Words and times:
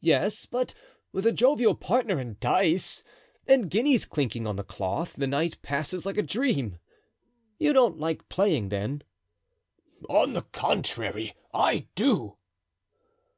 "Yes, 0.00 0.46
but 0.46 0.72
with 1.12 1.26
a 1.26 1.30
jovial 1.30 1.74
partner 1.74 2.18
and 2.18 2.40
dice, 2.40 3.04
and 3.46 3.68
guineas 3.68 4.06
clinking 4.06 4.46
on 4.46 4.56
the 4.56 4.64
cloth, 4.64 5.12
the 5.12 5.26
night 5.26 5.60
passes 5.60 6.06
like 6.06 6.16
a 6.16 6.22
dream. 6.22 6.78
You 7.58 7.74
don't 7.74 8.00
like 8.00 8.30
playing, 8.30 8.70
then?" 8.70 9.02
"On 10.08 10.32
the 10.32 10.40
contrary, 10.52 11.34
I 11.52 11.88
do." 11.94 12.38